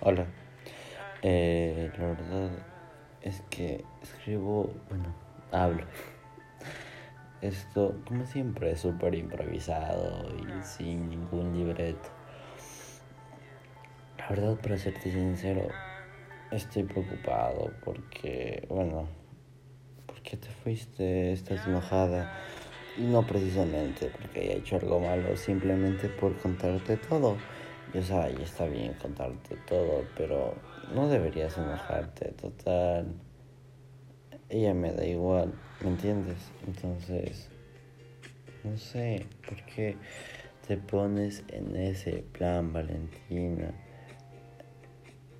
Hola. 0.00 0.26
Eh, 1.22 1.90
la 1.98 2.06
verdad 2.06 2.50
es 3.20 3.42
que 3.50 3.84
escribo, 4.00 4.72
bueno, 4.88 5.12
hablo. 5.50 5.82
Esto, 7.40 7.96
como 8.06 8.24
siempre, 8.24 8.70
es 8.70 8.80
súper 8.80 9.16
improvisado 9.16 10.28
y 10.36 10.62
sin 10.62 11.10
ningún 11.10 11.52
libreto. 11.52 12.10
La 14.18 14.28
verdad, 14.28 14.54
para 14.60 14.78
serte 14.78 15.10
sincero, 15.10 15.66
estoy 16.52 16.84
preocupado 16.84 17.72
porque, 17.84 18.64
bueno, 18.68 19.08
porque 20.06 20.36
te 20.36 20.48
fuiste, 20.62 21.32
estás 21.32 21.66
enojada. 21.66 22.38
No 22.98 23.26
precisamente 23.26 24.12
porque 24.16 24.40
haya 24.42 24.54
hecho 24.58 24.76
algo 24.76 25.00
malo, 25.00 25.36
simplemente 25.36 26.08
por 26.08 26.36
contarte 26.36 26.96
todo. 26.98 27.36
Yo 27.94 28.02
sé, 28.02 28.36
y 28.38 28.42
está 28.42 28.66
bien 28.66 28.92
contarte 28.94 29.56
todo, 29.66 30.04
pero 30.14 30.54
no 30.94 31.08
deberías 31.08 31.56
enojarte, 31.56 32.32
total. 32.32 33.14
Ella 34.50 34.74
me 34.74 34.92
da 34.92 35.06
igual, 35.06 35.54
¿me 35.82 35.88
entiendes? 35.88 36.50
Entonces, 36.66 37.48
no 38.62 38.76
sé, 38.76 39.26
¿por 39.46 39.64
qué 39.64 39.96
te 40.66 40.76
pones 40.76 41.44
en 41.48 41.76
ese 41.76 42.24
plan, 42.32 42.74
Valentina? 42.74 43.72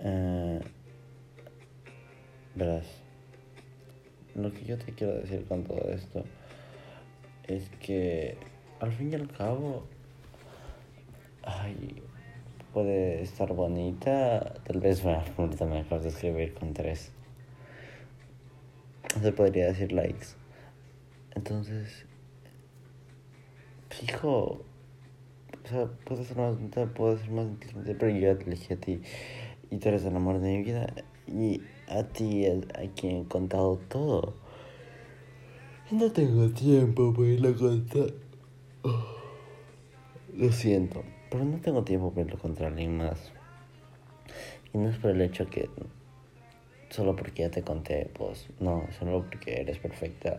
Uh, 0.00 0.60
verás, 2.54 2.86
lo 4.34 4.52
que 4.52 4.64
yo 4.64 4.78
te 4.78 4.94
quiero 4.94 5.14
decir 5.14 5.44
con 5.46 5.64
todo 5.64 5.90
esto 5.90 6.24
es 7.46 7.68
que 7.80 8.38
al 8.80 8.92
fin 8.92 9.12
y 9.12 9.16
al 9.16 9.28
cabo, 9.28 9.84
ay, 11.42 12.02
puede 12.72 13.22
estar 13.22 13.52
bonita, 13.52 14.54
tal 14.64 14.80
vez 14.80 15.04
me 15.06 15.20
ahorita 15.36 15.66
mejor 15.66 16.00
de 16.00 16.08
escribir 16.08 16.54
con 16.54 16.74
tres. 16.74 17.12
Se 19.20 19.32
podría 19.32 19.66
decir 19.66 19.92
likes. 19.92 20.28
Entonces, 21.34 22.04
fijo, 23.90 24.60
o 25.64 25.68
sea, 25.68 25.86
puede 26.04 26.24
ser 26.24 26.36
más 26.36 26.56
bonita, 26.56 26.86
puede 26.86 27.18
ser 27.18 27.30
más 27.30 27.46
inteligente, 27.46 27.94
pero 27.94 28.12
yo 28.12 28.36
te 28.36 28.44
elegí 28.44 28.72
a 28.72 28.76
ti 28.76 29.00
y 29.70 29.76
tú 29.78 29.88
eres 29.88 30.04
el 30.04 30.16
amor 30.16 30.40
de 30.40 30.56
mi 30.56 30.64
vida 30.64 30.92
y 31.26 31.62
a 31.88 32.04
ti 32.04 32.44
es 32.44 32.64
a 32.74 32.92
quien 32.94 33.22
he 33.22 33.24
contado 33.28 33.78
todo. 33.88 34.34
No 35.90 36.10
tengo 36.12 36.50
tiempo 36.50 37.14
para 37.14 37.28
irlo 37.28 37.48
a 37.48 37.54
contar. 37.54 38.12
Lo 40.38 40.52
siento. 40.52 41.02
Pero 41.30 41.44
no 41.44 41.58
tengo 41.60 41.82
tiempo 41.82 42.12
para 42.12 42.24
irlo 42.24 42.38
contra 42.38 42.68
alguien 42.68 42.96
más. 42.96 43.32
Y 44.72 44.78
no 44.78 44.88
es 44.88 44.96
por 44.96 45.10
el 45.10 45.20
hecho 45.20 45.50
que 45.50 45.68
solo 46.90 47.16
porque 47.16 47.42
ya 47.42 47.50
te 47.50 47.62
conté, 47.62 48.08
pues 48.16 48.46
no, 48.60 48.86
solo 48.96 49.26
porque 49.28 49.60
eres 49.62 49.78
perfecta. 49.78 50.38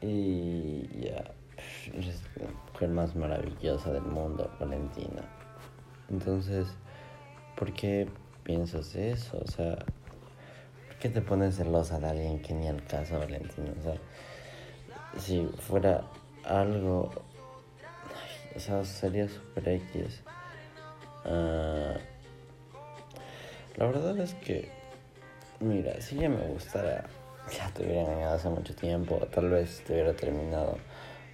Y 0.00 0.88
ya, 1.02 1.34
eres 1.92 2.22
la 2.36 2.48
mujer 2.72 2.88
más 2.88 3.14
maravillosa 3.14 3.92
del 3.92 4.04
mundo, 4.04 4.50
Valentina. 4.58 5.22
Entonces, 6.08 6.66
¿por 7.56 7.74
qué 7.74 8.08
piensas 8.42 8.94
eso? 8.94 9.38
O 9.44 9.48
sea, 9.48 9.76
¿por 10.86 10.96
qué 10.98 11.10
te 11.10 11.20
pones 11.20 11.56
celosa 11.56 12.00
de 12.00 12.08
alguien 12.08 12.40
que 12.40 12.54
ni 12.54 12.68
al 12.68 12.82
caso, 12.86 13.18
Valentina? 13.18 13.74
O 13.78 13.82
sea, 13.82 13.98
si 15.18 15.46
fuera 15.58 16.04
algo 16.42 17.25
o 18.56 18.60
sea, 18.60 18.84
sería 18.84 19.28
super 19.28 19.68
X. 19.68 20.22
Uh, 21.24 21.98
la 23.76 23.86
verdad 23.86 24.18
es 24.18 24.34
que, 24.34 24.70
mira, 25.60 26.00
si 26.00 26.16
ya 26.16 26.28
me 26.28 26.46
gustara, 26.48 27.04
ya 27.52 27.68
te 27.74 27.84
hubiera 27.84 28.02
engañado 28.02 28.34
hace 28.34 28.48
mucho 28.48 28.74
tiempo, 28.74 29.16
tal 29.32 29.50
vez 29.50 29.82
te 29.84 29.92
hubiera 29.92 30.14
terminado. 30.14 30.78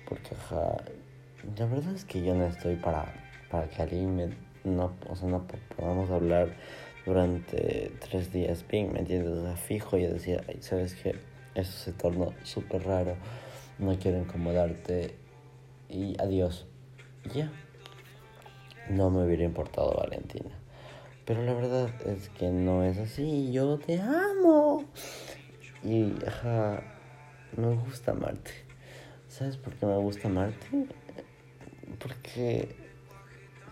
Porque, 0.09 0.35
ja, 0.35 0.77
la 1.57 1.67
verdad 1.67 1.95
es 1.95 2.05
que 2.05 2.23
yo 2.23 2.35
no 2.35 2.47
estoy 2.47 2.77
para, 2.77 3.15
para 3.51 3.69
que 3.69 3.83
alguien 3.83 4.17
me, 4.17 4.29
no, 4.65 4.93
o 5.09 5.15
sea, 5.15 5.29
no 5.29 5.47
podamos 5.77 6.11
hablar 6.11 6.49
durante 7.07 7.93
tres 8.01 8.33
días 8.33 8.65
bien, 8.69 8.93
¿me 8.93 9.01
entiendes? 9.01 9.39
O 9.39 9.57
fijo, 9.57 9.97
yo 9.97 10.13
decía, 10.13 10.43
Ay, 10.49 10.59
¿sabes 10.61 10.95
qué? 10.95 11.15
Eso 11.55 11.73
se 11.73 11.93
tornó 11.93 12.33
súper 12.43 12.85
raro, 12.85 13.15
no 13.79 13.97
quiero 13.99 14.19
incomodarte 14.19 15.15
y 15.89 16.21
adiós 16.21 16.67
ya. 17.35 17.51
No 18.89 19.11
me 19.11 19.25
hubiera 19.25 19.45
importado 19.45 19.95
Valentina. 19.95 20.51
Pero 21.25 21.43
la 21.43 21.55
verdad 21.55 21.91
es 22.07 22.29
que 22.31 22.51
no 22.51 22.85
es 22.85 22.99
así. 22.99 23.53
Yo 23.53 23.79
te 23.79 24.01
amo. 24.01 24.85
Y, 25.85 26.13
ajá, 26.27 26.83
me 27.57 27.75
gusta 27.75 28.13
amarte. 28.13 28.51
¿Sabes 29.29 29.57
por 29.57 29.75
qué 29.75 29.87
me 29.87 29.97
gusta 29.97 30.29
amarte? 30.29 30.67
Porque 31.99 32.77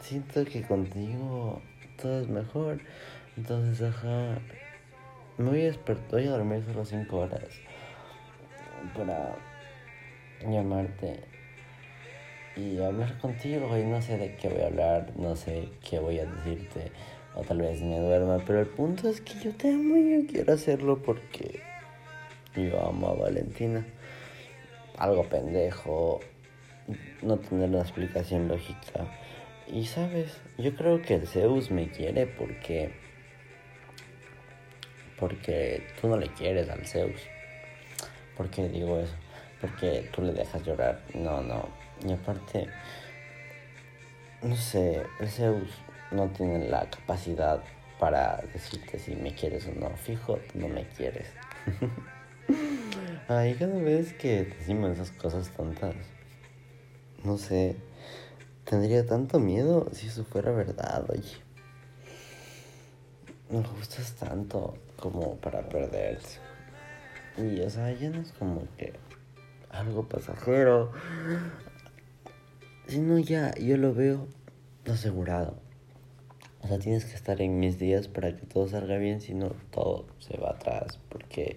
siento 0.02 0.44
que 0.44 0.62
contigo 0.62 1.60
todo 2.00 2.20
es 2.20 2.28
mejor. 2.28 2.80
Entonces, 3.36 3.82
ajá, 3.82 4.38
me 5.38 5.50
voy 5.50 5.62
a 5.62 5.64
despertar, 5.64 6.10
voy 6.10 6.26
a 6.26 6.30
dormir 6.30 6.64
solo 6.66 6.84
cinco 6.84 7.18
horas 7.18 7.48
para 8.94 9.36
llamarte 10.46 11.24
y 12.56 12.78
hablar 12.80 13.18
contigo 13.18 13.76
y 13.78 13.84
no 13.84 14.02
sé 14.02 14.18
de 14.18 14.36
qué 14.36 14.48
voy 14.48 14.62
a 14.62 14.66
hablar, 14.66 15.12
no 15.16 15.36
sé 15.36 15.68
qué 15.88 15.98
voy 15.98 16.18
a 16.18 16.26
decirte 16.26 16.92
o 17.34 17.42
tal 17.42 17.58
vez 17.58 17.80
me 17.80 17.98
duerma, 17.98 18.38
pero 18.46 18.60
el 18.60 18.66
punto 18.66 19.08
es 19.08 19.20
que 19.20 19.34
yo 19.40 19.54
te 19.54 19.72
amo 19.72 19.96
y 19.96 20.22
yo 20.22 20.32
quiero 20.32 20.52
hacerlo 20.52 21.00
porque 21.02 21.60
yo 22.56 22.84
amo 22.86 23.08
a 23.08 23.14
Valentina. 23.14 23.86
Algo 24.98 25.24
pendejo, 25.28 26.20
no 27.22 27.38
tener 27.38 27.70
una 27.70 27.80
explicación 27.80 28.48
lógica. 28.48 29.06
Y 29.68 29.86
sabes, 29.86 30.40
yo 30.58 30.74
creo 30.74 31.00
que 31.00 31.14
el 31.14 31.26
Zeus 31.26 31.70
me 31.70 31.88
quiere 31.90 32.26
porque 32.26 32.90
porque 35.18 35.86
tú 36.00 36.08
no 36.08 36.16
le 36.16 36.28
quieres 36.28 36.68
al 36.70 36.86
Zeus. 36.86 37.20
¿Por 38.36 38.50
qué 38.50 38.68
digo 38.68 38.98
eso? 38.98 39.14
Porque 39.60 40.08
tú 40.12 40.22
le 40.22 40.32
dejas 40.32 40.64
llorar. 40.64 41.02
No, 41.14 41.42
no, 41.42 41.68
y 42.06 42.12
aparte, 42.12 42.68
no 44.42 44.56
sé, 44.56 45.02
el 45.18 45.28
Zeus 45.28 45.70
no 46.10 46.28
tiene 46.28 46.68
la 46.68 46.88
capacidad 46.88 47.62
para 47.98 48.42
decirte 48.52 48.98
si 48.98 49.14
me 49.14 49.34
quieres 49.34 49.66
o 49.66 49.72
no. 49.72 49.90
Fijo, 49.96 50.38
no 50.54 50.68
me 50.68 50.88
quieres. 50.88 51.28
Ay, 53.28 53.54
cada 53.54 53.78
vez 53.78 54.12
que 54.14 54.44
decimos 54.44 54.92
esas 54.92 55.12
cosas 55.12 55.50
tontas, 55.50 55.94
no 57.22 57.36
sé, 57.38 57.76
tendría 58.64 59.06
tanto 59.06 59.38
miedo 59.38 59.88
si 59.92 60.08
eso 60.08 60.24
fuera 60.24 60.50
verdad, 60.50 61.04
oye. 61.08 61.36
Me 63.50 63.60
gustas 63.62 64.14
tanto 64.14 64.74
como 64.96 65.36
para 65.36 65.68
perderte. 65.68 66.38
Y, 67.36 67.60
o 67.60 67.70
sea, 67.70 67.92
ya 67.92 68.10
no 68.10 68.20
es 68.20 68.32
como 68.32 68.66
que 68.76 68.94
algo 69.70 70.08
pasajero, 70.08 70.92
si 72.90 72.98
no, 72.98 73.20
ya 73.20 73.54
yo 73.54 73.76
lo 73.76 73.94
veo 73.94 74.26
asegurado. 74.90 75.54
O 76.62 76.66
sea, 76.66 76.78
tienes 76.80 77.04
que 77.04 77.14
estar 77.14 77.40
en 77.40 77.60
mis 77.60 77.78
días 77.78 78.08
para 78.08 78.36
que 78.36 78.46
todo 78.46 78.68
salga 78.68 78.96
bien, 78.98 79.20
si 79.20 79.32
no, 79.32 79.50
todo 79.70 80.06
se 80.18 80.36
va 80.36 80.50
atrás. 80.50 80.98
Porque 81.08 81.56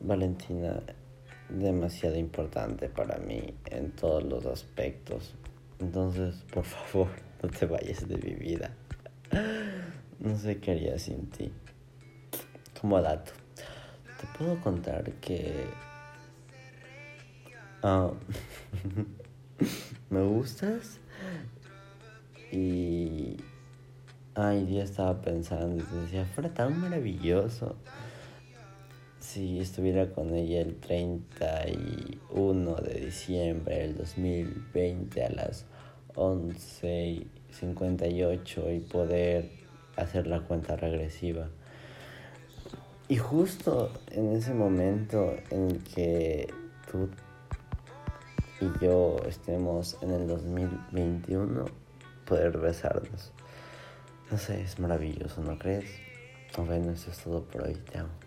Valentina 0.00 0.82
demasiado 1.48 2.16
importante 2.16 2.88
para 2.88 3.18
mí 3.18 3.54
en 3.66 3.92
todos 3.92 4.24
los 4.24 4.46
aspectos. 4.46 5.34
Entonces, 5.78 6.44
por 6.52 6.64
favor, 6.64 7.08
no 7.42 7.48
te 7.48 7.66
vayas 7.66 8.08
de 8.08 8.16
mi 8.16 8.34
vida. 8.34 8.74
No 10.18 10.36
sé 10.36 10.58
qué 10.58 10.72
haría 10.72 10.98
sin 10.98 11.30
ti. 11.30 11.52
Como 12.80 13.00
dato, 13.00 13.32
te 14.20 14.26
puedo 14.36 14.60
contar 14.60 15.12
que... 15.20 15.66
Ah, 17.82 18.10
me 20.10 20.22
gustas. 20.22 20.98
Y. 22.52 23.36
Ay, 24.34 24.64
día 24.64 24.84
estaba 24.84 25.20
pensando 25.20 25.82
y 25.82 25.86
decía, 26.02 26.24
fuera 26.24 26.54
tan 26.54 26.80
maravilloso 26.80 27.74
si 29.18 29.58
estuviera 29.60 30.10
con 30.10 30.32
ella 30.34 30.60
el 30.60 30.76
31 30.76 32.74
de 32.76 33.00
diciembre 33.00 33.78
del 33.78 33.96
2020 33.96 35.24
a 35.24 35.30
las 35.30 35.66
11.58 36.14 38.76
y 38.76 38.80
poder 38.80 39.50
hacer 39.96 40.26
la 40.26 40.40
cuenta 40.40 40.76
regresiva. 40.76 41.48
Y 43.08 43.18
justo 43.18 43.92
en 44.10 44.34
ese 44.34 44.54
momento 44.54 45.36
en 45.50 45.78
que 45.80 46.48
tú 46.90 47.10
y 48.60 48.84
yo 48.84 49.16
estemos 49.26 49.96
en 50.02 50.10
el 50.10 50.26
2021 50.28 51.64
poder 52.26 52.58
besarnos. 52.58 53.32
No 54.30 54.38
sé, 54.38 54.62
es 54.62 54.78
maravilloso, 54.78 55.42
¿no 55.42 55.58
crees? 55.58 55.90
Bueno, 56.56 56.92
eso 56.92 57.10
es 57.10 57.18
todo 57.18 57.42
por 57.44 57.62
hoy. 57.62 57.74
Te 57.74 57.98
amo. 57.98 58.19